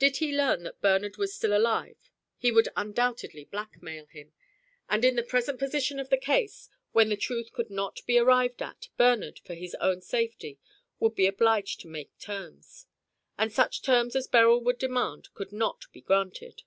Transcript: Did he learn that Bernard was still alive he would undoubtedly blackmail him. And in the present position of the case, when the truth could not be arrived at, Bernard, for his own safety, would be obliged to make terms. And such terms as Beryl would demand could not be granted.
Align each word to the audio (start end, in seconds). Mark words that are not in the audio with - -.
Did 0.00 0.16
he 0.16 0.36
learn 0.36 0.64
that 0.64 0.80
Bernard 0.80 1.16
was 1.16 1.32
still 1.32 1.56
alive 1.56 2.10
he 2.36 2.50
would 2.50 2.70
undoubtedly 2.74 3.44
blackmail 3.44 4.06
him. 4.06 4.32
And 4.88 5.04
in 5.04 5.14
the 5.14 5.22
present 5.22 5.60
position 5.60 6.00
of 6.00 6.10
the 6.10 6.18
case, 6.18 6.68
when 6.90 7.08
the 7.08 7.16
truth 7.16 7.52
could 7.52 7.70
not 7.70 8.00
be 8.04 8.18
arrived 8.18 8.62
at, 8.62 8.88
Bernard, 8.96 9.38
for 9.44 9.54
his 9.54 9.76
own 9.76 10.00
safety, 10.00 10.58
would 10.98 11.14
be 11.14 11.28
obliged 11.28 11.78
to 11.82 11.86
make 11.86 12.18
terms. 12.18 12.86
And 13.38 13.52
such 13.52 13.80
terms 13.82 14.16
as 14.16 14.26
Beryl 14.26 14.60
would 14.60 14.78
demand 14.78 15.32
could 15.34 15.52
not 15.52 15.84
be 15.92 16.00
granted. 16.00 16.64